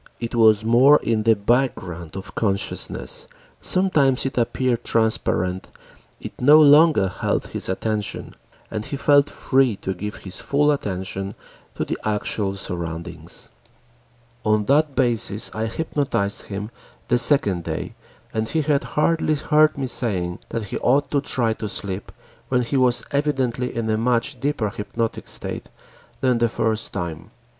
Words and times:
It 0.19 0.33
was 0.33 0.65
more 0.65 0.99
in 1.03 1.21
the 1.21 1.35
background 1.35 2.15
of 2.15 2.33
consciousness, 2.33 3.27
sometimes 3.61 4.25
it 4.25 4.35
appeared 4.35 4.83
transparent, 4.83 5.67
it 6.19 6.33
no 6.41 6.59
longer 6.59 7.07
held 7.07 7.45
his 7.49 7.69
attention, 7.69 8.33
and 8.71 8.83
he 8.83 8.97
felt 8.97 9.29
free 9.29 9.75
to 9.75 9.93
give 9.93 10.15
his 10.15 10.39
full 10.39 10.71
attention 10.71 11.35
to 11.75 11.85
the 11.85 11.99
actual 12.03 12.55
surroundings. 12.55 13.49
On 14.43 14.65
that 14.65 14.95
basis 14.95 15.51
I 15.53 15.67
hypnotized 15.67 16.45
him 16.45 16.71
the 17.07 17.19
second 17.19 17.63
day 17.63 17.93
and 18.33 18.49
he 18.49 18.63
had 18.63 18.83
hardly 18.97 19.35
heard 19.35 19.77
me 19.77 19.85
saying 19.85 20.39
that 20.49 20.63
he 20.63 20.79
ought 20.79 21.11
to 21.11 21.21
try 21.21 21.53
to 21.53 21.69
sleep 21.69 22.11
when 22.49 22.63
he 22.63 22.75
was 22.75 23.03
evidently 23.11 23.75
in 23.75 23.87
a 23.87 23.99
much 23.99 24.39
deeper 24.39 24.71
hypnotic 24.71 25.27
state 25.27 25.69
than 26.21 26.39
the 26.39 26.49
first 26.49 26.91
time. 26.91 27.29